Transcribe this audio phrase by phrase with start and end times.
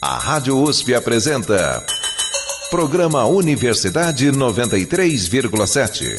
[0.00, 1.84] A Rádio USP apresenta.
[2.70, 6.16] Programa Universidade 93,7.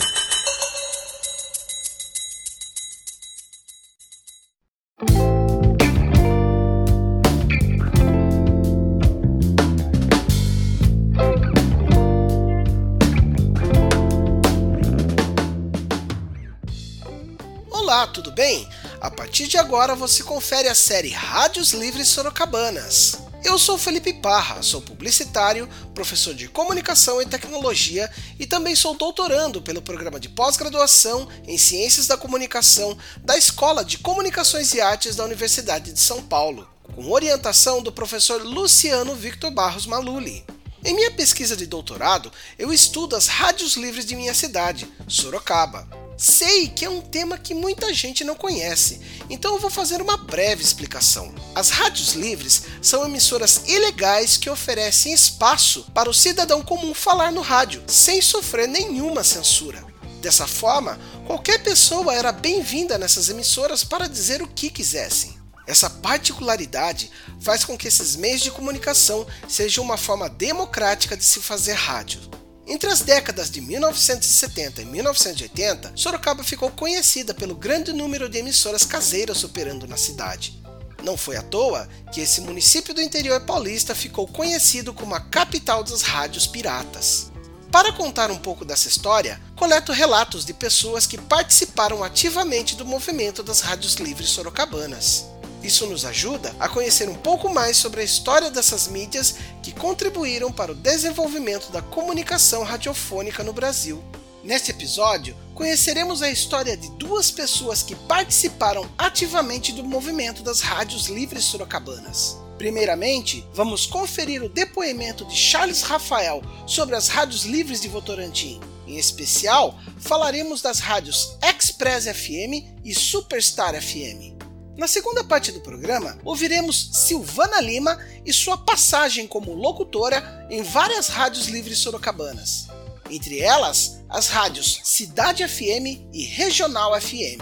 [17.72, 18.68] Olá, tudo bem?
[19.00, 23.29] A partir de agora você confere a série Rádios Livres Sorocabanas.
[23.44, 29.62] Eu sou Felipe Parra, sou publicitário, professor de comunicação e tecnologia e também sou doutorando
[29.62, 35.24] pelo programa de pós-graduação em Ciências da Comunicação da Escola de Comunicações e Artes da
[35.24, 40.46] Universidade de São Paulo, com orientação do professor Luciano Victor Barros Maluli.
[40.84, 45.99] Em minha pesquisa de doutorado, eu estudo as rádios livres de minha cidade, Sorocaba.
[46.22, 50.18] Sei que é um tema que muita gente não conhece, então eu vou fazer uma
[50.18, 51.34] breve explicação.
[51.56, 57.40] As rádios livres são emissoras ilegais que oferecem espaço para o cidadão comum falar no
[57.40, 59.82] rádio, sem sofrer nenhuma censura.
[60.22, 65.40] Dessa forma, qualquer pessoa era bem-vinda nessas emissoras para dizer o que quisessem.
[65.66, 71.40] Essa particularidade faz com que esses meios de comunicação sejam uma forma democrática de se
[71.40, 72.39] fazer rádio.
[72.70, 78.86] Entre as décadas de 1970 e 1980, Sorocaba ficou conhecida pelo grande número de emissoras
[78.86, 80.62] caseiras operando na cidade.
[81.04, 85.84] Não foi à toa que esse município do interior paulista ficou conhecido como a capital
[85.84, 87.32] das rádios piratas.
[87.72, 93.42] Para contar um pouco dessa história, coleto relatos de pessoas que participaram ativamente do movimento
[93.42, 95.26] das rádios livres sorocabanas.
[95.62, 100.52] Isso nos ajuda a conhecer um pouco mais sobre a história dessas mídias que contribuíram
[100.52, 104.02] para o desenvolvimento da comunicação radiofônica no Brasil.
[104.42, 111.08] Neste episódio, conheceremos a história de duas pessoas que participaram ativamente do movimento das rádios
[111.08, 112.38] livres sorocabanas.
[112.58, 118.62] Primeiramente, vamos conferir o depoimento de Charles Rafael sobre as rádios livres de Votorantim.
[118.88, 124.39] Em especial, falaremos das rádios Express FM e Superstar FM.
[124.80, 131.10] Na segunda parte do programa, ouviremos Silvana Lima e sua passagem como locutora em várias
[131.10, 132.68] rádios livres sorocabanas.
[133.10, 137.42] Entre elas, as rádios Cidade FM e Regional FM.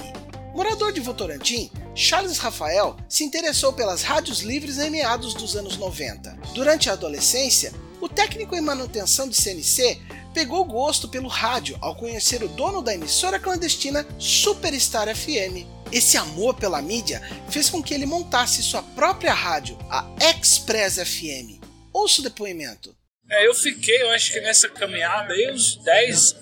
[0.56, 6.40] Morador de Votorantim, Charles Rafael se interessou pelas rádios livres em meados dos anos 90.
[6.56, 7.72] Durante a adolescência,
[8.02, 10.02] o técnico em manutenção de CNC
[10.34, 15.77] pegou gosto pelo rádio ao conhecer o dono da emissora clandestina Superstar FM.
[15.92, 21.62] Esse amor pela mídia fez com que ele montasse sua própria rádio, a Express FM.
[21.94, 22.96] Ouça o depoimento.
[23.30, 26.34] É, eu fiquei, eu acho que nessa caminhada aí uns 10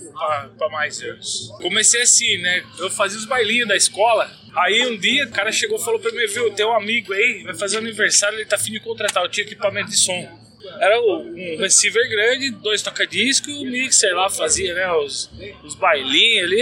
[0.58, 1.50] para mais anos.
[1.60, 2.64] Comecei assim, né?
[2.78, 4.32] Eu fazia os bailinhos da escola.
[4.56, 7.44] Aí um dia o cara chegou e falou pra mim, viu, tem um amigo aí,
[7.44, 10.45] vai fazer aniversário, ele tá afim de contratar, eu tinha equipamento de som.
[10.80, 15.30] Era um receiver grande, dois toca-disco e o mixer lá fazia né, os,
[15.64, 16.62] os bailinhos ali.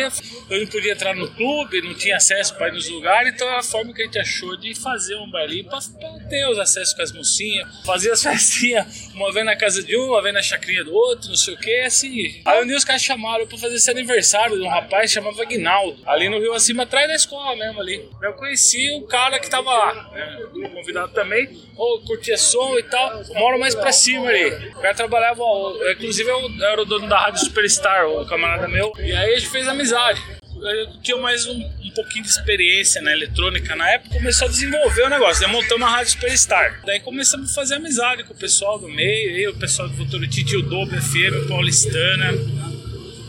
[0.50, 3.63] Eu não podia entrar no clube, não tinha acesso para ir nos lugares, então a
[3.63, 5.79] forma que a gente achou de fazer um bailinho para
[6.29, 7.68] ter os acessos com as mocinhas.
[7.85, 11.30] Fazia as festinhas, uma vez na casa de um, uma vez na chacrinha do outro,
[11.30, 12.41] não sei o que, assim.
[12.45, 15.41] Aí um dia os caras chamaram para fazer esse aniversário de um rapaz que chamava
[15.41, 18.09] Aguinaldo, ali no Rio Acima, atrás da escola mesmo ali.
[18.22, 23.24] Eu conheci o cara que tava lá, né, convidado também, ou curtia som e tal.
[23.35, 24.69] Moro mais pra ali.
[24.69, 25.44] O cara trabalhava,
[25.91, 28.91] inclusive eu era o dono da Rádio Superstar, o camarada meu.
[29.00, 30.22] E aí a gente fez amizade.
[30.56, 35.03] Eu tinha mais um, um pouquinho de experiência na eletrônica na época, começou a desenvolver
[35.03, 35.44] o negócio.
[35.44, 36.81] Daí montamos uma Rádio Superstar.
[36.86, 40.59] Daí começamos a fazer amizade com o pessoal do meio, o pessoal do Votorantim, tinha
[40.59, 42.34] o Doble FM, Paulistana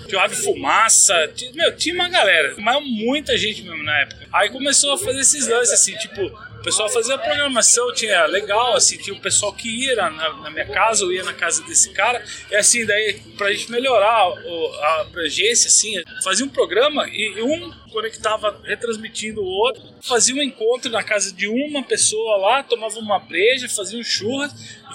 [0.07, 4.27] tinha o Rádio Fumaça, meu, tinha uma galera, mas muita gente mesmo na época.
[4.33, 6.31] Aí começou a fazer esses lances assim, tipo,
[6.65, 11.05] pessoal fazia programação, tinha legal, assim, tinha o pessoal que ia na, na, minha casa,
[11.05, 15.69] ou ia na casa desse cara, e assim, daí pra gente melhorar o, a abrangência,
[15.69, 21.33] assim, fazia um programa e um conectava retransmitindo o outro, fazia um encontro na casa
[21.33, 24.53] de uma pessoa lá, tomava uma breja, fazia um churras,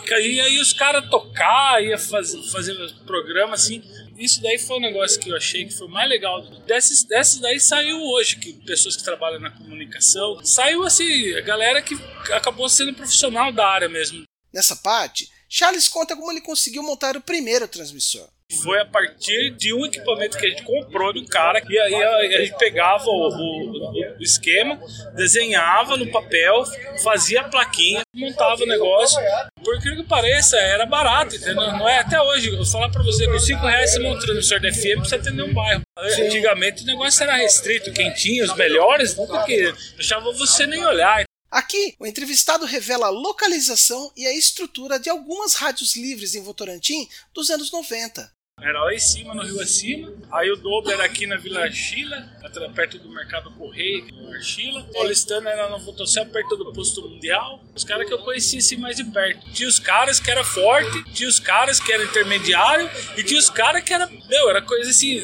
[0.10, 2.76] e aí os caras tocar, ia fazer, fazer
[3.06, 3.84] programa assim,
[4.20, 6.42] isso daí foi um negócio que eu achei que foi mais legal.
[6.68, 11.82] Desses, desses daí saiu hoje, que pessoas que trabalham na comunicação, saiu assim, a galera
[11.82, 11.96] que
[12.34, 14.24] acabou sendo profissional da área mesmo.
[14.54, 18.28] Nessa parte, Charles conta como ele conseguiu montar o primeiro transmissor.
[18.64, 22.42] Foi a partir de um equipamento que a gente comprou do cara, e aí a,
[22.42, 24.80] gente pegava o, o, o, esquema,
[25.16, 26.64] desenhava no papel,
[27.04, 29.22] fazia a plaquinha, montava o negócio.
[29.70, 31.54] Por incrível que pareça, era barato, entendeu?
[31.54, 32.50] Não é até hoje.
[32.50, 35.06] Eu vou falar pra você, com 5 reais você monta um transmissor de FM pra
[35.06, 35.84] você atender um bairro.
[35.96, 41.24] Antigamente o negócio era restrito, quem tinha os melhores, porque deixava você nem olhar.
[41.52, 47.08] Aqui, o entrevistado revela a localização e a estrutura de algumas rádios livres em Votorantim
[47.32, 48.28] dos anos 90.
[48.62, 50.12] Era lá em cima, no rio acima.
[50.32, 52.30] Aí o dobro era aqui na Vila Chila,
[52.76, 54.84] perto do Mercado Correio, na Chila.
[54.94, 57.64] Paulistana era no Votocel, perto do Posto Mundial.
[57.76, 59.52] Os caras que eu conhecia assim mais de perto.
[59.52, 63.50] Tinha os caras que era forte, tinha os caras que era intermediário e tinha os
[63.50, 65.24] caras que era, meu, era coisa assim,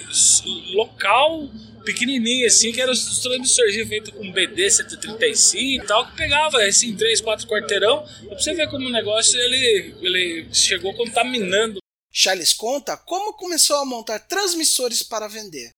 [0.74, 1.50] local
[1.86, 6.96] pequenininho assim, que era os transmissorzinhos feitos com BD 135 e tal, que pegava assim,
[6.96, 8.04] 3, 4 quarteirão.
[8.28, 11.80] Pra você ver como o negócio ele, ele chegou contaminando
[12.18, 15.72] Charles conta como começou a montar transmissores para vender.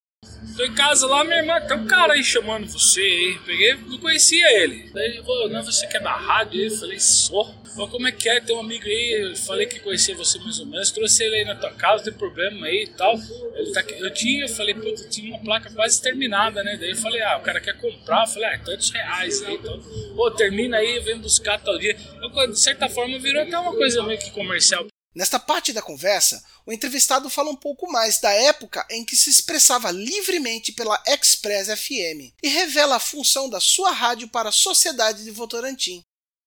[0.55, 3.39] Tô em casa lá, minha irmã, tem um cara aí chamando você aí.
[3.43, 4.87] Peguei, não conhecia ele.
[4.93, 6.61] Daí ele falou, não, você quer é da rádio?
[6.61, 7.55] Eu falei, sou.
[7.75, 8.39] Falei, como é que é?
[8.39, 11.45] Tem um amigo aí, eu falei que conhecia você mais ou menos, trouxe ele aí
[11.45, 13.15] na tua casa, tem problema aí e tal.
[13.55, 16.77] Ele tá, eu tinha, eu falei, puta, tinha uma placa quase terminada, né?
[16.77, 18.25] Daí eu falei, ah, o cara quer comprar.
[18.25, 19.79] Eu falei, ah, é tantos reais aí, então,
[20.15, 21.97] pô, termina aí, vem buscar tal dia.
[22.21, 24.85] Eu, de certa forma, virou até uma coisa meio que comercial.
[25.15, 29.29] Nesta parte da conversa, o entrevistado fala um pouco mais da época em que se
[29.29, 35.23] expressava livremente pela Express FM e revela a função da sua rádio para a sociedade
[35.23, 36.03] de Votorantim.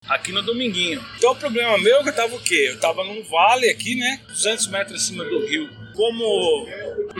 [0.06, 1.04] Aqui no Dominguinho.
[1.16, 2.68] Então o problema meu é que eu tava o quê?
[2.70, 4.20] Eu tava num vale aqui, né?
[4.28, 5.68] 200 metros acima do rio.
[6.00, 6.66] Como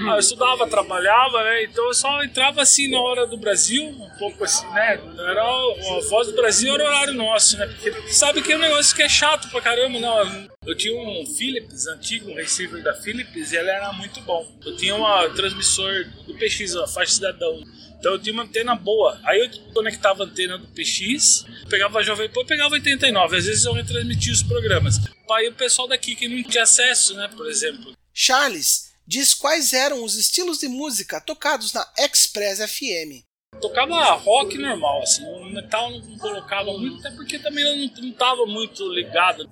[0.09, 1.65] ah, eu estudava, trabalhava, né?
[1.65, 4.99] Então eu só entrava assim na hora do Brasil, um pouco assim, né?
[5.19, 7.67] Era a voz do Brasil era o horário nosso, né?
[7.67, 10.49] Porque sabe que é um negócio que é chato pra caramba, não.
[10.65, 14.51] Eu tinha um Philips antigo, um receiver da Philips, e ele era muito bom.
[14.65, 17.63] Eu tinha um transmissor do PX, a faixa cidadão.
[17.99, 19.21] Então eu tinha uma antena boa.
[19.25, 23.37] Aí eu conectava a antena do PX, pegava a Jovem Pan, pegava 89.
[23.37, 24.99] Às vezes eu retransmitia os programas.
[25.33, 28.00] Aí o pessoal daqui que não tinha acesso, né, por exemplo.
[28.13, 33.25] Charles diz quais eram os estilos de música tocados na Express FM.
[33.61, 38.13] Tocava rock normal, assim, o metal não colocava muito, até porque também eu não, não
[38.13, 39.51] tava muito ligado.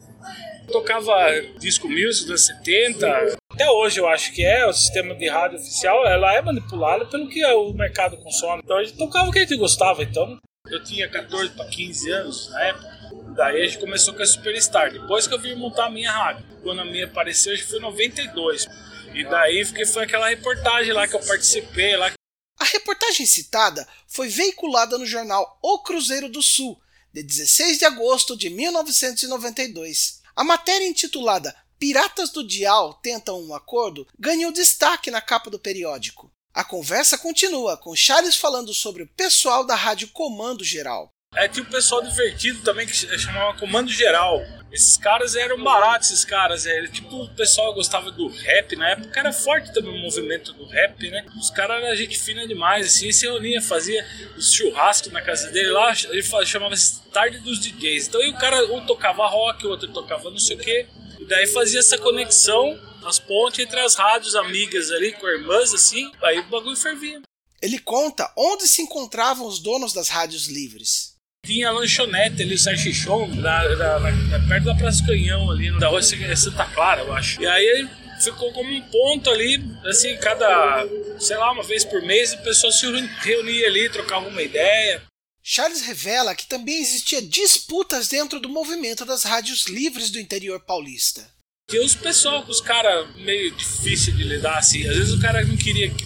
[0.71, 1.13] Tocava
[1.59, 6.07] disco music dos 70, até hoje eu acho que é o sistema de rádio oficial,
[6.07, 8.63] ela é manipulada pelo que o mercado consome.
[8.65, 10.39] Então a gente tocava o que a gente gostava, então
[10.71, 12.98] eu tinha 14 para 15 anos na época.
[13.39, 14.93] Daí a gente começou com a Superstar.
[14.93, 16.45] Depois que eu vim montar a minha rádio.
[16.61, 18.67] Quando a minha apareceu, acho que foi em 92.
[19.15, 22.13] E daí porque foi aquela reportagem lá que eu participei lá.
[22.59, 26.81] A reportagem citada foi veiculada no jornal O Cruzeiro do Sul,
[27.13, 30.21] de 16 de agosto de 1992.
[30.35, 36.29] A matéria intitulada Piratas do Dial tentam um acordo ganhou destaque na capa do periódico.
[36.53, 41.15] A conversa continua com Charles falando sobre o pessoal da Rádio Comando Geral.
[41.39, 44.43] É, tinha um pessoal divertido também que chamava Comando Geral.
[44.73, 46.67] Esses caras eram baratos, esses caras.
[46.67, 50.67] É, tipo, o pessoal gostava do rap na época, era forte também o movimento do
[50.67, 51.25] rap, né?
[51.39, 54.05] Os caras eram gente fina demais, assim, se reunia, fazia
[54.37, 56.75] os churrascos na casa dele lá, ele chamava
[57.13, 58.09] Tarde dos DJs.
[58.09, 60.89] Então aí o cara um tocava rock, o outro tocava não sei o quê.
[61.21, 62.77] E daí fazia essa conexão,
[63.07, 67.23] as pontes entre as rádios amigas ali, com irmãs, assim, aí o bagulho fervia.
[67.63, 71.18] Ele conta onde se encontravam os donos das rádios livres
[71.49, 75.89] tinha a lanchonete ali, o salchichon, na, na, na, perto da Praça Canhão, ali, da
[75.89, 77.41] rua Santa Clara, eu acho.
[77.41, 77.89] E aí
[78.23, 80.87] ficou como um ponto ali, assim, cada,
[81.19, 82.85] sei lá, uma vez por mês, a pessoa se
[83.21, 85.03] reunia ali, trocava uma ideia.
[85.43, 91.27] Charles revela que também existia disputas dentro do movimento das rádios livres do interior paulista.
[91.71, 94.87] Tinha os pessoal com os caras meio difícil de lidar, assim.
[94.87, 96.05] Às vezes o cara não queria que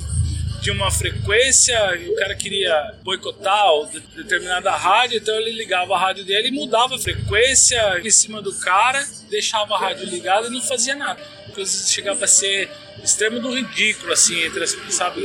[0.63, 3.67] de uma frequência e o cara queria boicotar
[4.15, 8.57] determinada rádio, então ele ligava a rádio dele e mudava a frequência em cima do
[8.61, 11.21] cara, deixava a rádio ligada e não fazia nada.
[11.53, 12.71] Coisas chegava a ser
[13.03, 15.21] extremo do ridículo, assim, entre sabe,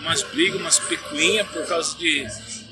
[0.00, 2.24] umas brigas, umas picuinhas por causa de,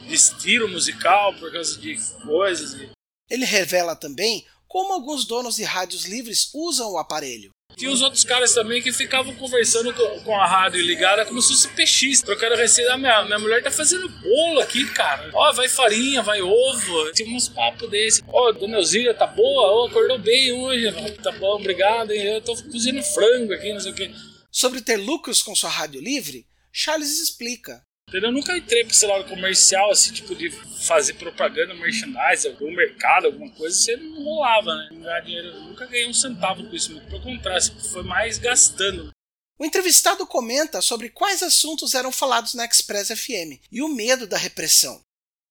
[0.09, 2.81] de estilo musical, por causa de coisas.
[3.29, 7.51] Ele revela também como alguns donos de rádios livres usam o aparelho.
[7.77, 9.93] Tinha os outros caras também que ficavam conversando
[10.25, 12.95] com, a rádio ligada como se fosse PX, trocando receita.
[12.95, 15.31] Ah, minha, minha mulher tá fazendo bolo aqui, cara.
[15.35, 17.13] Ó, vai farinha, vai ovo.
[17.13, 18.23] Tinha uns papos desse.
[18.29, 19.73] Ó, dona Elzira tá boa?
[19.73, 20.91] Ó, acordou bem hoje.
[21.23, 22.13] Tá bom, obrigado.
[22.13, 24.11] Eu tô cozinhando frango aqui, não sei o quê.
[24.51, 27.85] Sobre ter lucros com sua rádio livre, Charles explica.
[28.13, 30.49] Eu nunca entrei para esse lado comercial, assim, tipo, de
[30.87, 34.89] fazer propaganda, merchandise, algum mercado, alguma coisa, você não rolava, né?
[34.93, 39.11] Ganhar dinheiro, eu nunca ganhei um centavo com isso, muito comprar, assim, foi mais gastando.
[39.59, 44.37] O entrevistado comenta sobre quais assuntos eram falados na Express FM e o medo da
[44.37, 45.01] repressão.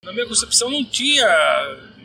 [0.02, 1.28] Na minha concepção não tinha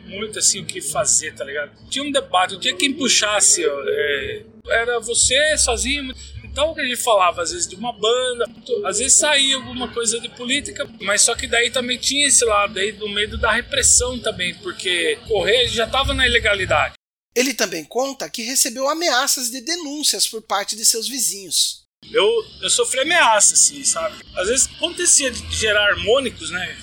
[0.04, 1.88] muito assim o que fazer, tá ligado?
[1.88, 6.12] Tinha um debate, não tinha quem puxasse, ó, é, era você sozinho
[6.52, 8.44] Então a gente falava às vezes de uma banda,
[8.84, 12.78] às vezes saía alguma coisa de política, mas só que daí também tinha esse lado
[12.78, 16.94] aí do medo da repressão também, porque correr já estava na ilegalidade.
[17.34, 21.82] Ele também conta que recebeu ameaças de denúncias por parte de seus vizinhos.
[22.10, 22.28] Eu,
[22.60, 24.22] eu sofri ameaça, assim, sabe?
[24.36, 26.76] Às vezes acontecia de gerar harmônicos, né?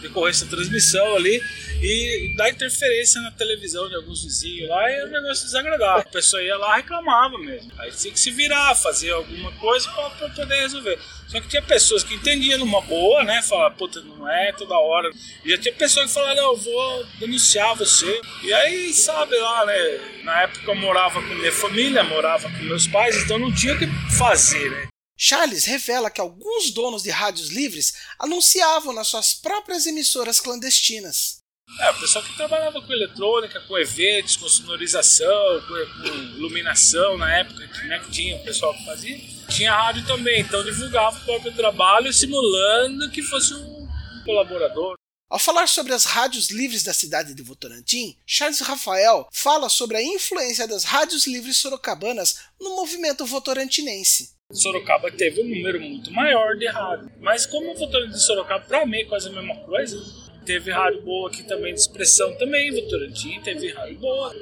[0.00, 1.40] Decorrer essa transmissão ali
[1.82, 6.02] e dar interferência na televisão de alguns vizinhos lá é um negócio desagradável.
[6.02, 7.72] A pessoa ia lá e reclamava mesmo.
[7.78, 10.98] Aí tinha que se virar, fazer alguma coisa para poder resolver.
[11.26, 13.40] Só que tinha pessoas que entendiam numa boa, né?
[13.42, 15.10] Falar, puta, não é toda hora.
[15.44, 18.20] E já tinha pessoas que falaram, eu vou denunciar você.
[18.42, 20.00] E aí, sabe lá, né?
[20.24, 23.78] Na época eu morava com minha família, morava com meus pais, então não tinha o
[23.78, 23.86] que
[24.16, 24.91] fazer, né?
[25.24, 31.38] Charles revela que alguns donos de rádios livres anunciavam nas suas próprias emissoras clandestinas.
[31.78, 37.38] É, o pessoal que trabalhava com eletrônica, com eventos, com sonorização, com, com iluminação na
[37.38, 39.16] época, né, que tinha o pessoal que fazia
[39.48, 43.88] tinha rádio também, então divulgava o próprio trabalho simulando que fosse um
[44.24, 44.96] colaborador.
[45.30, 50.02] Ao falar sobre as rádios livres da cidade de Votorantim, Charles Rafael fala sobre a
[50.02, 54.32] influência das rádios livres sorocabanas no movimento votorantinense.
[54.52, 58.86] Sorocaba teve um número muito maior de rádio, mas como o Votorantim de Sorocaba, para
[58.86, 59.98] mim é quase a mesma coisa,
[60.44, 64.34] teve rádio boa aqui também de expressão também, Votorantim teve rádio boa.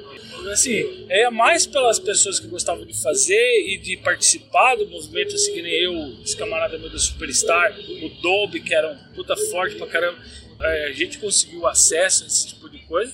[0.51, 5.53] Assim, é mais pelas pessoas que gostavam de fazer e de participar do movimento, assim,
[5.53, 9.75] que nem eu, esse camarada meu do Superstar, o Dolby, que era um puta forte
[9.75, 10.17] pra caramba,
[10.59, 13.13] é, a gente conseguiu acesso a esse tipo de coisa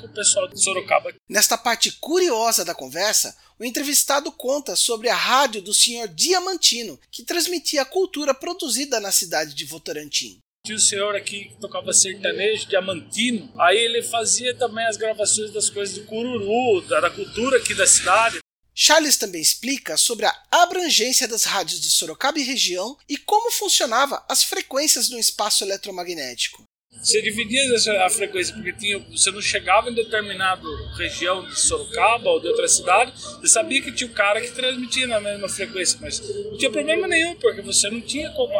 [0.00, 1.12] com o pessoal de Sorocaba.
[1.28, 6.08] Nesta parte curiosa da conversa, o entrevistado conta sobre a rádio do Sr.
[6.08, 10.38] Diamantino, que transmitia a cultura produzida na cidade de Votorantim.
[10.64, 13.52] Tinha um senhor aqui que tocava sertanejo, diamantino.
[13.58, 18.38] Aí ele fazia também as gravações das coisas do cururu, da, cultura aqui da cidade.
[18.74, 24.22] Charles também explica sobre a abrangência das rádios de Sorocaba e região e como funcionava
[24.28, 26.64] as frequências no espaço eletromagnético.
[27.02, 27.62] Você dividia
[28.04, 30.62] a frequência porque tinha, você não chegava em determinada
[30.96, 35.06] região de Sorocaba ou de outra cidade, você sabia que tinha um cara que transmitia
[35.06, 38.52] na mesma frequência, mas não tinha problema nenhum, porque você não tinha como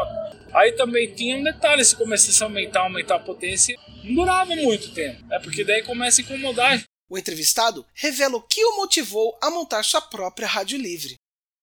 [0.53, 4.93] Aí também tinha um detalhe, se começasse a aumentar, aumentar a potência, não durava muito
[4.93, 5.23] tempo.
[5.31, 6.83] É porque daí começa a incomodar.
[7.09, 11.15] O entrevistado revela o que o motivou a montar sua própria rádio livre.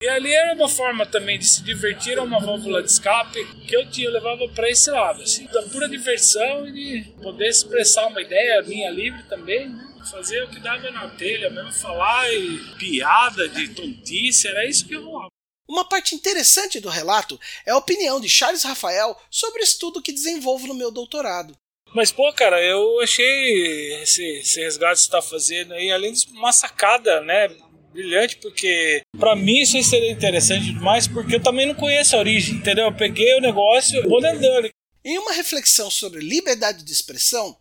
[0.04, 3.75] E ali era uma forma também de se divertir, era uma válvula de escape que
[3.75, 8.08] eu tinha, eu levava para esse lado, assim, da pura diversão e de poder expressar
[8.08, 9.94] uma ideia minha livre também, né?
[10.11, 14.94] fazer o que dava na telha, mesmo falar e piada de tontice, era isso que
[14.94, 15.30] rolava.
[15.66, 20.12] Uma parte interessante do relato é a opinião de Charles Rafael sobre o estudo que
[20.12, 21.56] desenvolvo no meu doutorado.
[21.94, 26.26] Mas, pô, cara, eu achei esse, esse resgate que você está fazendo aí, além de
[26.32, 27.49] uma sacada, né,
[27.94, 32.56] brilhante, porque para mim isso seria interessante demais, porque eu também não conheço a origem,
[32.56, 32.86] entendeu?
[32.86, 34.68] Eu peguei o negócio, vou andando.
[35.04, 37.56] Em uma reflexão sobre liberdade de expressão,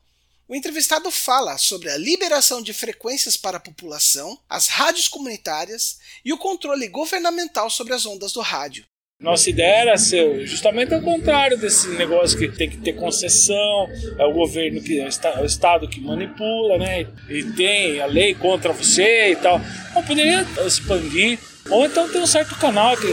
[0.47, 6.33] o entrevistado fala sobre a liberação de frequências para a população, as rádios comunitárias e
[6.33, 8.85] o controle governamental sobre as ondas do rádio.
[9.23, 13.89] Nossa ideia era ser justamente o contrário desse negócio que tem que ter concessão,
[14.19, 15.07] é o governo que é
[15.41, 17.07] o Estado que manipula, né?
[17.29, 19.61] E tem a lei contra você e tal.
[20.05, 21.39] Poderia expandir,
[21.69, 23.07] ou então ter um certo canal que,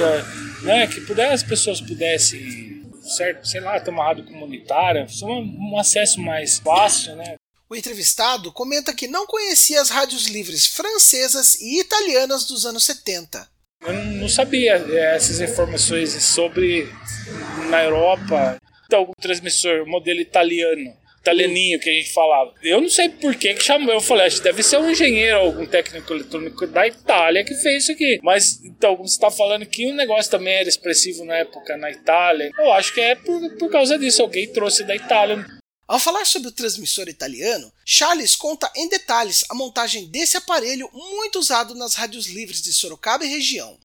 [0.64, 5.78] né, que pudesse, as pessoas pudessem certo, sei lá, ter uma rádio comunitária, um, um
[5.78, 7.36] acesso mais fácil, né?
[7.68, 13.48] O entrevistado comenta que não conhecia as rádios livres francesas e italianas dos anos 70.
[13.86, 16.88] Eu não sabia é, essas informações sobre
[17.70, 18.60] na Europa.
[18.86, 22.52] Então, o transmissor modelo italiano italianinho que a gente falava.
[22.62, 23.92] Eu não sei por que que chamou.
[23.92, 27.92] Eu falei, acho deve ser um engenheiro, algum técnico eletrônico da Itália que fez isso
[27.92, 28.18] aqui.
[28.22, 32.50] Mas, então, você está falando que o negócio também era expressivo na época na Itália,
[32.58, 34.22] eu acho que é por, por causa disso.
[34.22, 35.44] Alguém trouxe da Itália.
[35.90, 41.40] Ao falar sobre o transmissor italiano, Charles conta em detalhes a montagem desse aparelho muito
[41.40, 43.76] usado nas rádios livres de Sorocaba e região.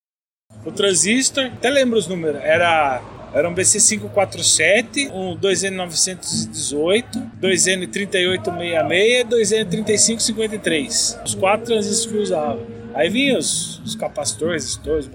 [0.63, 3.01] O transistor, até lembro os números, era
[3.33, 11.25] era um BC547, um 2N918, 2N3866 e 2N3553.
[11.25, 12.84] Os quatro transistores que eu usava.
[12.95, 15.09] Aí vinha os, os capacitores, estores,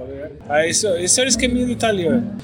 [0.50, 2.37] aí esse, esse era o esqueminha do italiano.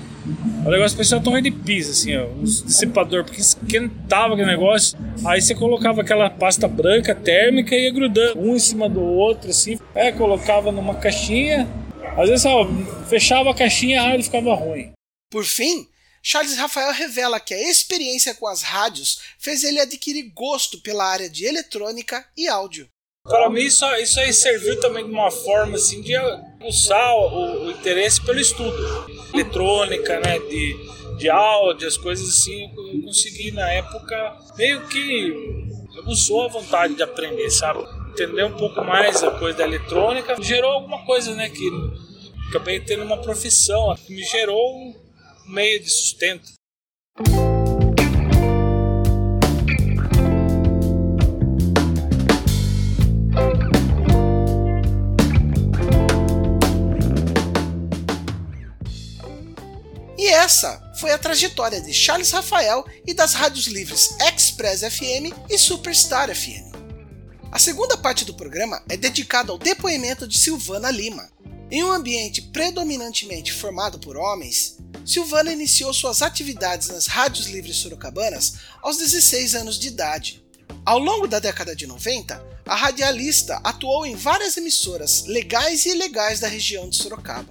[0.64, 4.98] O negócio pessoal tão de pisa, assim, ó, uns dissipador, porque esquentava aquele negócio.
[5.26, 9.50] Aí você colocava aquela pasta branca térmica e ia grudando um em cima do outro,
[9.50, 9.78] assim.
[9.94, 11.68] É, colocava numa caixinha.
[12.16, 12.66] Às vezes, ó,
[13.06, 14.92] fechava a caixinha e a rádio ficava ruim.
[15.30, 15.86] Por fim,
[16.22, 21.28] Charles Rafael revela que a experiência com as rádios fez ele adquirir gosto pela área
[21.28, 22.88] de eletrônica e áudio.
[23.28, 26.12] Para mim, isso, isso aí serviu também de uma forma assim, de
[26.60, 28.76] pulsar o, o, interesse pelo estudo.
[29.34, 35.66] Eletrônica, né, de, de áudio, as coisas assim, eu consegui na época meio que
[35.98, 37.84] aguçou a vontade de aprender, sabe?
[38.10, 41.68] Entender um pouco mais a coisa da eletrônica, gerou alguma coisa, né, que
[42.48, 44.94] acabei tendo uma profissão, que me gerou um
[45.48, 46.56] meio de sustento.
[60.46, 66.32] Essa foi a trajetória de Charles Rafael e das rádios livres Express FM e Superstar
[66.32, 66.72] FM.
[67.50, 71.28] A segunda parte do programa é dedicada ao depoimento de Silvana Lima.
[71.68, 78.54] Em um ambiente predominantemente formado por homens, Silvana iniciou suas atividades nas rádios livres sorocabanas
[78.80, 80.44] aos 16 anos de idade.
[80.84, 86.38] Ao longo da década de 90, a radialista atuou em várias emissoras legais e ilegais
[86.38, 87.48] da região de Sorocaba.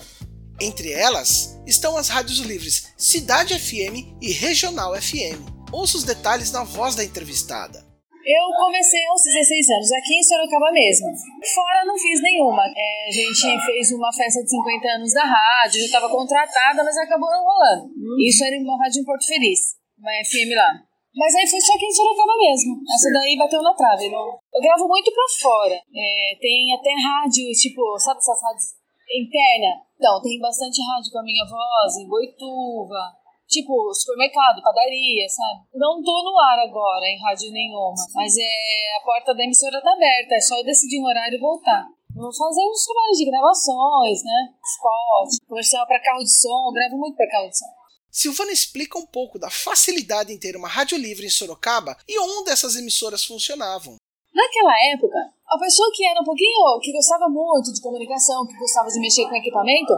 [0.60, 5.44] Entre elas estão as rádios livres Cidade FM e Regional FM.
[5.72, 7.84] Ouça os detalhes na voz da entrevistada.
[8.26, 11.08] Eu comecei aos 16 anos, aqui em Sorocaba mesmo.
[11.54, 12.64] Fora não fiz nenhuma.
[12.76, 16.98] É, a gente fez uma festa de 50 anos da rádio, já estava contratada, mas
[16.98, 17.92] acabou não rolando.
[18.26, 20.72] Isso era uma rádio em Porto Feliz, uma FM lá.
[21.16, 22.82] Mas aí foi só aqui em Sorocaba mesmo.
[22.96, 24.10] Essa daí bateu na trave.
[24.10, 24.40] Não?
[24.54, 25.76] Eu gravo muito pra fora.
[25.76, 29.86] É, tem até rádio, tipo, sabe essas rádios interna?
[29.98, 33.16] Então, tem bastante rádio com a minha voz, em Boituva,
[33.48, 35.68] tipo supermercado, padaria, sabe?
[35.74, 39.94] Não tô no ar agora em rádio nenhuma, mas é a porta da emissora tá
[39.94, 41.86] aberta, é só eu decidir um horário e voltar.
[42.16, 44.54] Vou fazer uns trabalhos de gravações, né?
[44.64, 47.66] Spot, comercial para carro de som, eu gravo muito para carro de som.
[48.10, 52.50] Silvana explica um pouco da facilidade em ter uma rádio livre em Sorocaba e onde
[52.50, 53.98] essas emissoras funcionavam.
[54.34, 58.90] Naquela época, a pessoa que era um pouquinho, que gostava muito de comunicação, que gostava
[58.90, 59.94] de mexer com equipamento,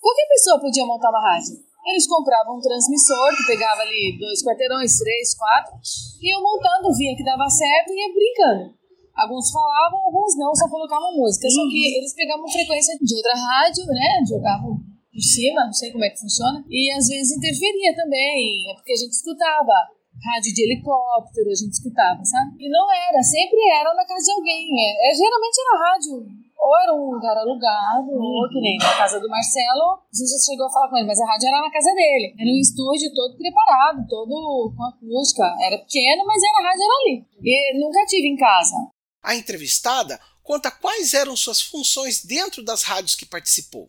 [0.00, 1.56] qualquer pessoa podia montar uma rádio.
[1.86, 5.72] Eles compravam um transmissor que pegava ali dois quarteirões, três, quatro,
[6.20, 8.78] iam montando, via que dava certo e ia brincando.
[9.16, 11.48] Alguns falavam, alguns não, só colocavam música.
[11.50, 14.22] Só que eles pegavam frequência de outra rádio, né?
[14.28, 16.64] Jogavam por cima, não sei como é que funciona.
[16.68, 19.74] E às vezes interferia também, é porque a gente escutava
[20.24, 22.56] rádio de helicóptero, a gente escutava, sabe?
[22.58, 24.66] E não era, sempre era na casa de alguém.
[24.74, 26.12] É, é geralmente era rádio,
[26.58, 28.42] ou era um lugar alugado, uhum.
[28.42, 31.06] ou que nem na casa do Marcelo, a gente já chegou a falar com ele,
[31.06, 32.34] mas a rádio era na casa dele.
[32.38, 35.44] Era um estúdio todo preparado, todo com acústica.
[35.62, 37.26] Era pequeno, mas era a rádio era ali.
[37.42, 38.76] E nunca tive em casa.
[39.22, 43.86] A entrevistada conta quais eram suas funções dentro das rádios que participou.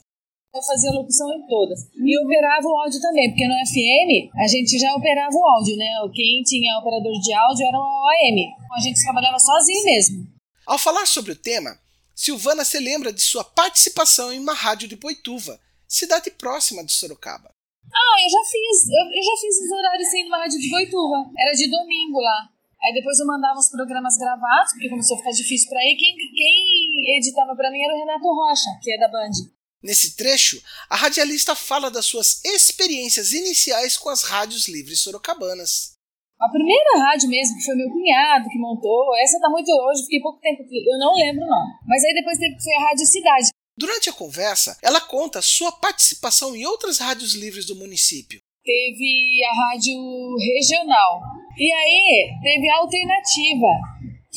[0.53, 1.79] Eu fazia locução em todas.
[1.93, 5.85] E operava o áudio também, porque no FM a gente já operava o áudio, né?
[6.13, 8.49] Quem tinha operador de áudio era o AM.
[8.75, 10.27] A gente trabalhava sozinho mesmo.
[10.65, 11.77] Ao falar sobre o tema,
[12.15, 17.51] Silvana se lembra de sua participação em uma rádio de Poituva, cidade próxima de Sorocaba.
[17.93, 18.89] Ah, eu já fiz.
[18.89, 21.29] Eu, eu já fiz os horários sim numa rádio de Poituva.
[21.37, 22.49] Era de domingo lá.
[22.81, 25.95] Aí depois eu mandava os programas gravados, porque começou a ficar difícil para ir.
[25.95, 29.58] Quem, quem editava para mim era o Renato Rocha, que é da Band.
[29.81, 35.93] Nesse trecho, a radialista fala das suas experiências iniciais com as rádios livres sorocabanas.
[36.39, 40.21] A primeira rádio mesmo, que foi meu cunhado que montou, essa tá muito hoje, fiquei
[40.21, 41.65] pouco tempo, eu não lembro não.
[41.85, 43.49] Mas aí depois teve que foi a Rádio Cidade.
[43.77, 48.41] Durante a conversa, ela conta sua participação em outras rádios livres do município.
[48.63, 49.95] Teve a rádio
[50.37, 51.21] regional.
[51.57, 53.67] E aí teve a alternativa,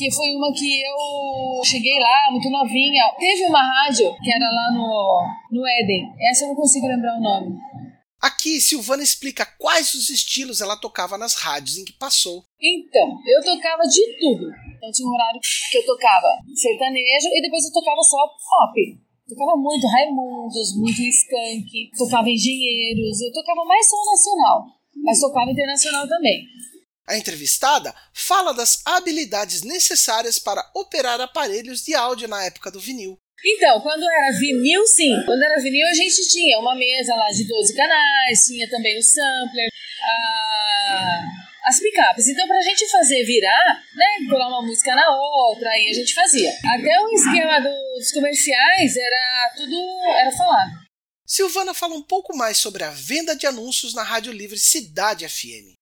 [0.03, 3.05] que foi uma que eu cheguei lá, muito novinha.
[3.21, 6.11] Teve uma rádio que era lá no, no Éden.
[6.29, 7.57] Essa eu não consigo lembrar o nome.
[8.21, 12.43] Aqui, Silvana explica quais os estilos ela tocava nas rádios em que passou.
[12.61, 14.51] Então, eu tocava de tudo.
[14.75, 18.75] Então tinha um horário que eu tocava sertanejo e depois eu tocava só pop.
[19.29, 26.07] Tocava muito Raimundos, muito Skank, tocava Engenheiros, eu tocava mais som nacional, mas tocava internacional
[26.09, 26.45] também.
[27.07, 33.19] A entrevistada fala das habilidades necessárias para operar aparelhos de áudio na época do vinil.
[33.45, 35.21] Então, quando era vinil, sim.
[35.27, 39.03] Quando era vinil, a gente tinha uma mesa lá de 12 canais, tinha também o
[39.03, 39.69] sampler,
[40.01, 41.21] a...
[41.65, 42.29] as picapes.
[42.29, 46.51] Então, pra gente fazer virar, né, colar uma música na outra, aí a gente fazia.
[46.51, 49.77] Até o esquema dos comerciais era tudo,
[50.21, 50.71] era falar.
[51.27, 55.82] Silvana fala um pouco mais sobre a venda de anúncios na Rádio Livre Cidade FM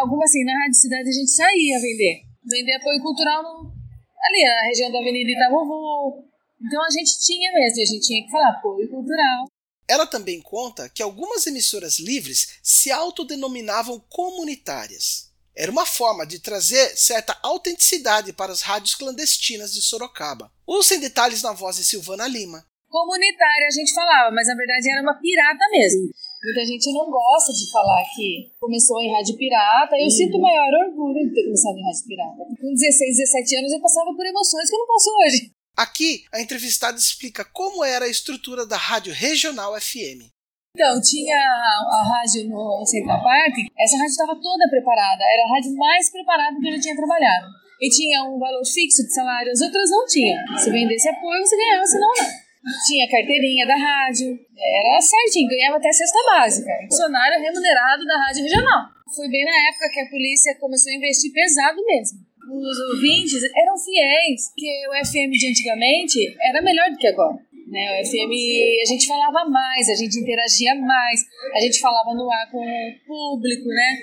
[0.00, 2.22] alguma assim, na Rádio Cidade a gente saía vender.
[2.44, 6.24] Vender apoio cultural no, ali na região da Avenida Itaúvu.
[6.60, 9.46] Então a gente tinha mesmo, a gente tinha que falar apoio cultural.
[9.88, 15.28] Ela também conta que algumas emissoras livres se autodenominavam comunitárias.
[15.56, 20.52] Era uma forma de trazer certa autenticidade para as rádios clandestinas de Sorocaba.
[20.66, 22.64] Ouça em detalhes na voz de Silvana Lima.
[22.88, 26.08] comunitária a gente falava, mas na verdade era uma pirata mesmo.
[26.42, 29.96] Muita gente não gosta de falar que começou em rádio pirata.
[29.96, 30.10] Eu uhum.
[30.10, 32.44] sinto o maior orgulho de ter começado em rádio pirata.
[32.60, 35.50] Com 16, 17 anos eu passava por emoções que eu não passo hoje.
[35.76, 40.30] Aqui, a entrevistada explica como era a estrutura da rádio regional FM.
[40.74, 45.74] Então, tinha a, rádio no Central Park, essa rádio estava toda preparada, era a rádio
[45.74, 47.46] mais preparada que eu já tinha trabalhado.
[47.80, 50.38] E tinha um valor fixo de salário, as outras não tinham.
[50.58, 52.47] Se vendesse apoio, você ganhava, senão não.
[52.86, 56.70] Tinha carteirinha da rádio, era certinho, ganhava até cesta básica.
[56.90, 58.88] Funcionário remunerado da rádio regional.
[59.14, 62.18] Foi bem na época que a polícia começou a investir pesado mesmo.
[62.48, 67.38] Os ouvintes eram fiéis, porque o FM de antigamente era melhor do que agora.
[67.68, 68.00] Né?
[68.00, 68.32] O FM
[68.80, 71.20] a gente falava mais, a gente interagia mais,
[71.54, 73.98] a gente falava no ar com o público, né?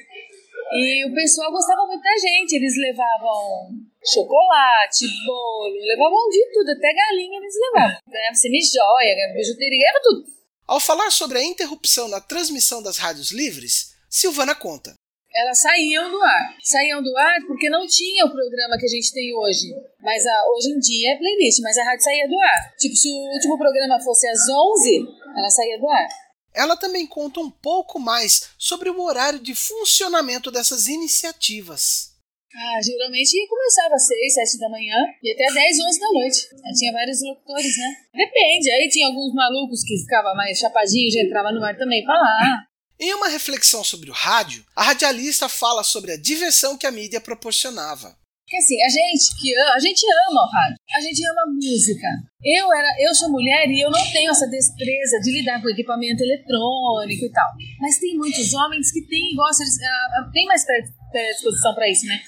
[0.74, 3.70] E o pessoal gostava muito da gente, eles levavam
[4.04, 7.98] chocolate, bolo, levavam de tudo, até galinha eles levavam.
[8.08, 10.26] Ganhava semi-joia, ganhava bijuteria, ganhava tudo.
[10.68, 14.96] Ao falar sobre a interrupção na transmissão das rádios livres, Silvana conta.
[15.36, 16.56] Elas saíam do ar.
[16.64, 19.68] Saíam do ar porque não tinha o programa que a gente tem hoje.
[20.00, 22.74] Mas a, hoje em dia é playlist, mas a rádio saía do ar.
[22.78, 26.08] Tipo, se o último programa fosse às 11, ela saía do ar.
[26.56, 32.16] Ela também conta um pouco mais sobre o horário de funcionamento dessas iniciativas.
[32.58, 36.48] Ah, geralmente começava às 6, 7 da manhã e até 10, 11 da noite.
[36.52, 37.98] Já tinha vários locutores, né?
[38.14, 42.14] Depende, aí tinha alguns malucos que ficava mais chapadinho, já entrava no ar também pra
[42.14, 42.64] lá.
[42.98, 47.20] Em uma reflexão sobre o rádio, a radialista fala sobre a diversão que a mídia
[47.20, 48.18] proporcionava.
[48.46, 52.08] Porque assim, a gente que a gente ama o rádio, a gente ama a música.
[52.46, 56.22] Eu era, eu sou mulher e eu não tenho essa destreza de lidar com equipamento
[56.22, 57.50] eletrônico e tal.
[57.82, 62.22] Mas tem muitos homens que têm, gostam, uh, tem mais predisposição para isso, né?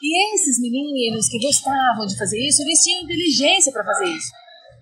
[0.00, 4.30] E esses meninos que gostavam de fazer isso, eles tinham inteligência para fazer isso.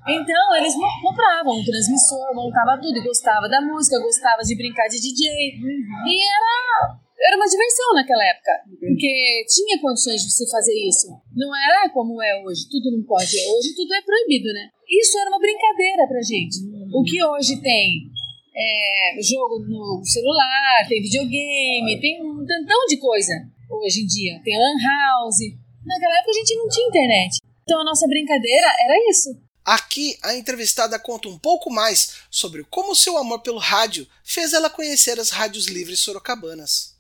[0.09, 5.57] Então, eles compravam um transmissor, montava tudo, gostava da música, gostava de brincar de DJ.
[5.57, 6.09] Uhum.
[6.09, 11.07] E era, era uma diversão naquela época, porque tinha condições de se fazer isso.
[11.35, 13.37] Não era como é hoje, tudo não pode.
[13.37, 14.69] Hoje tudo é proibido, né?
[14.89, 16.59] Isso era uma brincadeira pra gente.
[16.93, 18.11] O que hoje tem
[18.55, 23.33] é, jogo no celular, tem videogame, tem um tantão de coisa
[23.71, 24.41] hoje em dia.
[24.45, 25.57] Tem lan house.
[25.87, 27.39] Naquela época a gente não tinha internet.
[27.63, 29.31] Então a nossa brincadeira era isso.
[29.65, 34.69] Aqui a entrevistada conta um pouco mais sobre como seu amor pelo rádio fez ela
[34.69, 36.92] conhecer as rádios livres sorocabanas.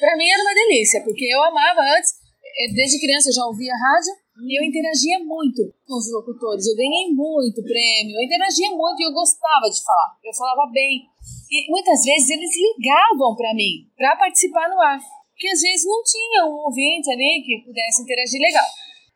[0.00, 3.76] Para mim era uma delícia, porque eu amava antes, eh, desde criança eu já ouvia
[3.76, 4.16] rádio
[4.48, 6.66] e eu interagia muito com os locutores.
[6.66, 10.16] Eu ganhei muito prêmio, eu interagia muito e eu gostava de falar.
[10.24, 11.04] Eu falava bem.
[11.52, 14.98] E muitas vezes eles ligavam para mim para participar no ar
[15.40, 18.68] que às vezes não tinha um ouvinte ali que pudesse interagir legal.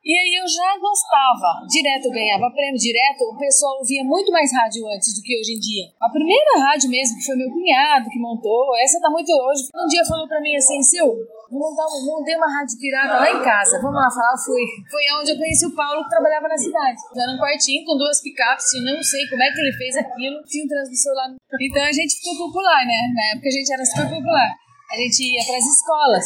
[0.05, 4.85] E aí eu já gostava, direto ganhava prêmio, direto o pessoal ouvia muito mais rádio
[4.93, 5.89] antes do que hoje em dia.
[5.97, 9.89] A primeira rádio mesmo, que foi meu cunhado que montou, essa tá muito longe, um
[9.89, 11.09] dia falou pra mim assim, Sil,
[11.49, 14.61] vou montar, montei uma rádio pirata lá em casa, vamos lá falar, fui.
[14.93, 17.01] Foi onde eu conheci o Paulo que trabalhava na cidade.
[17.17, 20.65] Era um quartinho com duas picapes, não sei como é que ele fez aquilo, tinha
[20.65, 21.33] um transmissor lá.
[21.33, 23.01] Então a gente ficou popular, né?
[23.17, 24.53] Na época a gente era super popular
[24.95, 26.25] a gente ia para as escolas,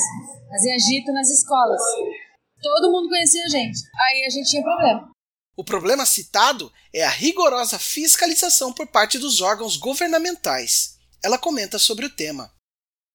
[0.50, 1.80] fazia agito nas escolas.
[2.62, 3.78] Todo mundo conhecia a gente.
[4.06, 5.10] Aí a gente tinha problema.
[5.56, 10.96] O problema citado é a rigorosa fiscalização por parte dos órgãos governamentais.
[11.22, 12.50] Ela comenta sobre o tema.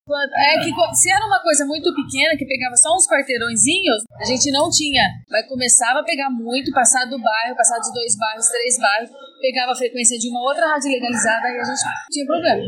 [0.05, 4.51] É que se era uma coisa muito pequena, que pegava só uns quarteirõezinhos, a gente
[4.51, 5.01] não tinha.
[5.29, 9.71] Mas começava a pegar muito, passar do bairro, passar de dois bairros, três bairros, pegava
[9.71, 12.61] a frequência de uma outra rádio legalizada e a gente tinha problema.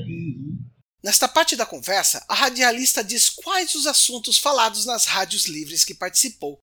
[1.03, 5.93] Nesta parte da conversa, a radialista diz quais os assuntos falados nas rádios livres que
[5.93, 6.57] participou.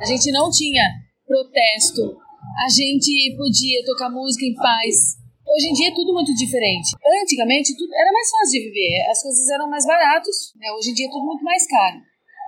[0.00, 0.84] A gente não tinha
[1.26, 2.16] protesto,
[2.64, 5.16] a gente podia tocar música em paz.
[5.46, 6.92] Hoje em dia é tudo muito diferente.
[7.22, 10.70] Antigamente tudo era mais fácil de viver, as coisas eram mais baratas, né?
[10.72, 11.96] hoje em dia é tudo muito mais caro.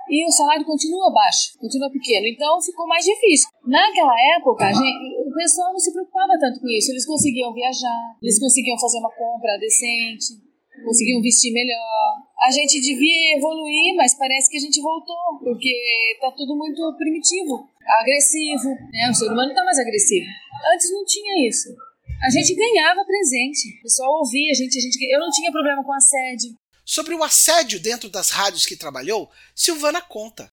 [0.09, 3.49] E o salário continua baixo, continua pequeno, então ficou mais difícil.
[3.65, 8.39] Naquela época, gente, o pessoal não se preocupava tanto com isso, eles conseguiam viajar, eles
[8.39, 10.48] conseguiam fazer uma compra decente
[10.83, 12.23] conseguiam vestir melhor.
[12.41, 15.73] A gente devia evoluir, mas parece que a gente voltou, porque
[16.21, 17.67] tá tudo muito primitivo,
[18.01, 19.09] agressivo, né?
[19.11, 20.25] O ser humano tá mais agressivo.
[20.73, 21.69] Antes não tinha isso.
[22.21, 25.83] A gente ganhava presente, o pessoal ouvia a gente, a gente, eu não tinha problema
[25.83, 26.51] com assédio.
[26.85, 30.51] Sobre o assédio dentro das rádios que trabalhou, Silvana conta.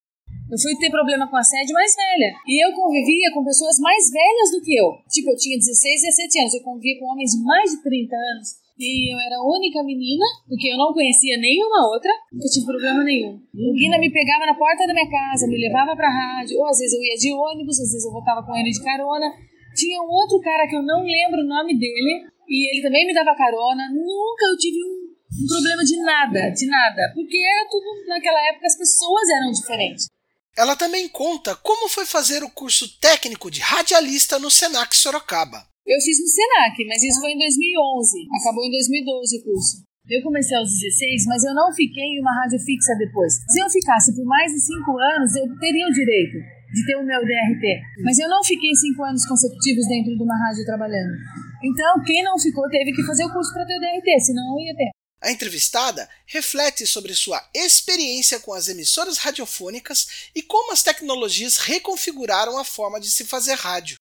[0.50, 2.34] Eu fui ter problema com assédio mais velha.
[2.46, 4.92] E eu convivia com pessoas mais velhas do que eu.
[5.10, 6.54] Tipo, eu tinha 16, 17 anos.
[6.54, 8.48] Eu convivia com homens de mais de 30 anos.
[8.78, 13.02] E eu era a única menina, porque eu não conhecia nenhuma outra, que tive problema
[13.02, 13.40] nenhum.
[13.56, 16.78] O Guina me pegava na porta da minha casa, me levava pra rádio, ou às
[16.78, 19.32] vezes eu ia de ônibus, às vezes eu voltava com ele de carona.
[19.74, 23.14] Tinha um outro cara que eu não lembro o nome dele, e ele também me
[23.14, 23.88] dava carona.
[23.88, 27.12] Nunca eu tive um, um problema de nada, de nada.
[27.14, 30.08] Porque era tudo, naquela época, as pessoas eram diferentes.
[30.56, 35.64] Ela também conta como foi fazer o curso técnico de radialista no Senac Sorocaba.
[35.86, 38.26] Eu fiz no Senac, mas isso foi em 2011.
[38.42, 39.86] Acabou em 2012 o curso.
[40.10, 43.38] Eu comecei aos 16, mas eu não fiquei em uma rádio fixa depois.
[43.46, 46.38] Se eu ficasse por mais de 5 anos, eu teria o direito
[46.74, 48.02] de ter o meu DRT.
[48.02, 51.14] Mas eu não fiquei 5 anos consecutivos dentro de uma rádio trabalhando.
[51.62, 54.66] Então, quem não ficou teve que fazer o curso para ter o DRT, senão eu
[54.66, 54.90] ia ter.
[55.22, 62.58] A entrevistada reflete sobre sua experiência com as emissoras radiofônicas e como as tecnologias reconfiguraram
[62.58, 63.95] a forma de se fazer rádio.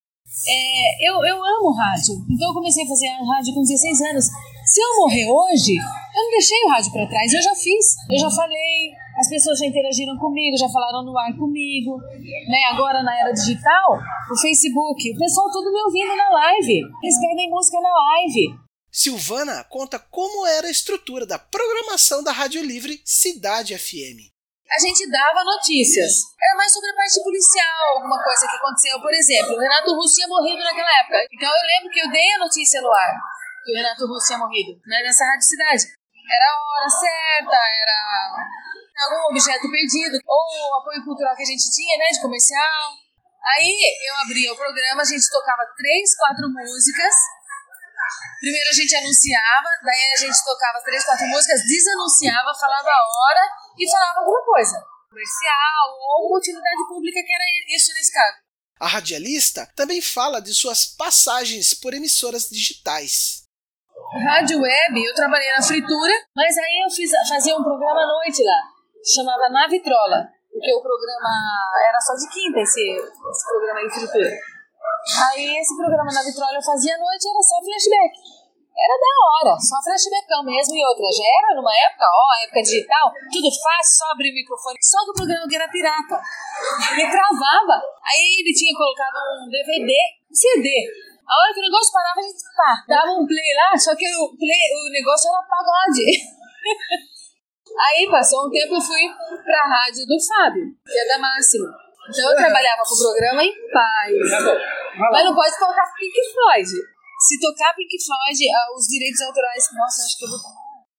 [0.47, 4.25] É, eu, eu amo rádio, então eu comecei a fazer rádio com 16 anos.
[4.65, 8.19] Se eu morrer hoje, eu não deixei o rádio para trás, eu já fiz, eu
[8.19, 11.97] já falei, as pessoas já interagiram comigo, já falaram no ar comigo,
[12.49, 12.63] né?
[12.73, 13.99] Agora na era digital,
[14.31, 18.59] o Facebook, o pessoal tudo me ouvindo na live, eles pedem música na live.
[18.91, 24.34] Silvana conta como era a estrutura da programação da Rádio Livre Cidade FM
[24.75, 26.35] a gente dava notícias.
[26.35, 28.99] Era mais sobre a parte policial, alguma coisa que aconteceu.
[28.99, 31.23] Por exemplo, o Renato Russo tinha morrido naquela época.
[31.31, 33.15] Então eu lembro que eu dei a notícia no ar
[33.63, 35.83] que o Renato Russo tinha morrido, né, nessa rádio cidade.
[35.89, 37.97] Era a hora certa, era
[39.07, 42.93] algum objeto perdido, ou o apoio cultural que a gente tinha, né, de comercial.
[43.55, 43.73] Aí
[44.05, 47.15] eu abria o programa, a gente tocava três, quatro músicas.
[48.39, 53.64] Primeiro a gente anunciava, daí a gente tocava três, quatro músicas, desanunciava, falava a hora
[53.77, 54.75] e falava alguma coisa.
[55.09, 55.87] Comercial
[56.19, 57.43] ou utilidade pública, que era
[57.75, 58.37] isso nesse caso.
[58.79, 63.43] A radialista também fala de suas passagens por emissoras digitais.
[64.27, 68.43] Rádio web, eu trabalhei na fritura, mas aí eu fiz, fazia um programa à noite
[68.43, 68.61] lá,
[69.13, 71.31] chamava Navitrola, porque o programa
[71.89, 74.31] era só de quinta, esse, esse programa de fritura.
[75.31, 78.44] Aí esse programa Navitrola eu fazia à noite era só flashback
[78.75, 81.07] era da hora, só flashbackão mesmo e outra.
[81.07, 84.75] Já era numa época, ó, época digital, tudo fácil, só abrir o microfone.
[84.83, 86.19] Só que o programa era pirata.
[86.91, 87.79] Ele travava.
[88.03, 89.95] Aí ele tinha colocado um DVD,
[90.27, 90.67] um CD.
[91.23, 94.05] A hora que o negócio parava, a gente pá, dava um play lá, só que
[94.05, 96.05] o, play, o negócio era pagode.
[97.75, 99.03] Aí passou um tempo, eu fui
[99.43, 101.65] pra rádio do Fábio, que é da Máxima.
[102.09, 104.13] Então eu trabalhava com o programa em paz.
[105.11, 106.94] Mas não pode colocar Pink Floyd.
[107.25, 109.63] Se tocar Pink Floyd, uh, os direitos autorais.
[109.73, 110.39] Nossa, acho que eu vou.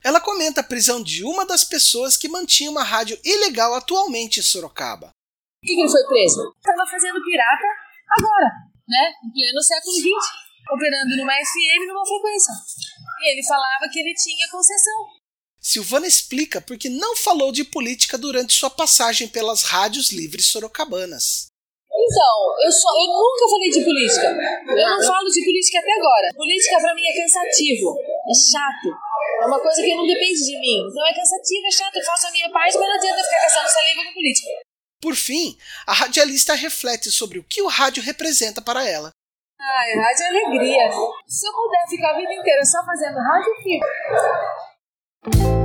[0.03, 4.43] Ela comenta a prisão de uma das pessoas que mantinha uma rádio ilegal atualmente em
[4.43, 5.09] Sorocaba.
[5.09, 6.53] Por que, que ele foi preso?
[6.59, 7.67] Estava fazendo pirata
[8.19, 8.51] agora,
[8.89, 9.13] né?
[9.25, 10.31] Em pleno século XX,
[10.73, 12.53] operando numa FM numa frequência.
[13.23, 15.07] E ele falava que ele tinha concessão.
[15.61, 21.49] Silvana explica porque não falou de política durante sua passagem pelas rádios livres sorocabanas.
[21.97, 24.29] Então, eu, só, eu nunca falei de política.
[24.69, 26.29] Eu não falo de política até agora.
[26.37, 28.93] Política para mim é cansativo, é chato.
[29.41, 30.87] É uma coisa que não depende de mim.
[30.89, 33.69] Então é cansativo, é chato, eu faço a minha parte, mas não adianta ficar gastando
[33.69, 34.51] saliva com política.
[35.01, 35.57] Por fim,
[35.87, 39.11] a radialista reflete sobre o que o rádio representa para ela.
[39.59, 40.91] Ai, rádio é alegria.
[41.27, 45.56] Se eu puder ficar a vida inteira só fazendo rádio, eu fico.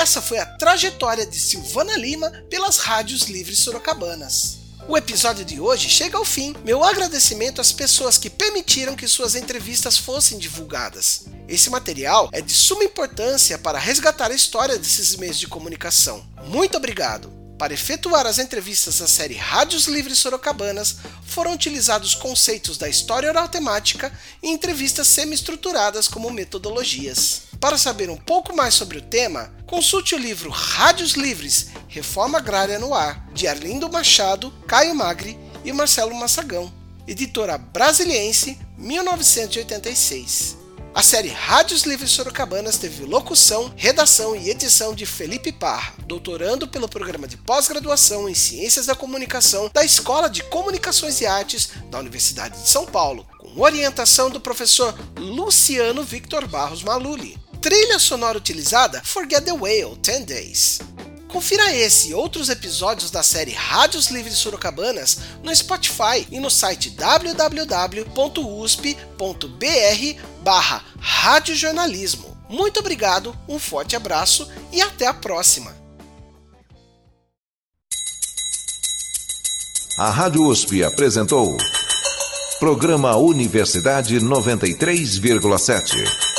[0.00, 4.58] Essa foi a trajetória de Silvana Lima pelas rádios livres sorocabanas.
[4.88, 6.56] O episódio de hoje chega ao fim.
[6.64, 11.26] Meu agradecimento às pessoas que permitiram que suas entrevistas fossem divulgadas.
[11.46, 16.26] Esse material é de suma importância para resgatar a história desses meios de comunicação.
[16.46, 17.39] Muito obrigado!
[17.60, 20.96] Para efetuar as entrevistas da série Rádios Livres Sorocabanas,
[21.26, 24.10] foram utilizados conceitos da história oral temática
[24.42, 27.42] e entrevistas semi-estruturadas como metodologias.
[27.60, 32.78] Para saber um pouco mais sobre o tema, consulte o livro Rádios Livres Reforma Agrária
[32.78, 36.72] no Ar, de Arlindo Machado, Caio Magri e Marcelo Massagão,
[37.06, 40.59] editora brasiliense, 1986.
[40.92, 46.88] A série Rádios Livres Sorocabanas teve locução, redação e edição de Felipe Parra, doutorando pelo
[46.88, 52.60] programa de pós-graduação em Ciências da Comunicação da Escola de Comunicações e Artes da Universidade
[52.60, 57.38] de São Paulo, com orientação do professor Luciano Victor Barros Maluli.
[57.62, 60.80] Trilha sonora utilizada Forget the Whale 10 Days.
[61.32, 66.90] Confira esse e outros episódios da série Rádios Livres Sorocabanas no Spotify e no site
[66.90, 68.10] www.usp.br
[70.42, 72.36] barra radiojornalismo.
[72.48, 75.78] Muito obrigado, um forte abraço e até a próxima!
[79.96, 81.56] A Rádio USP apresentou
[82.58, 86.29] Programa Universidade 93,7.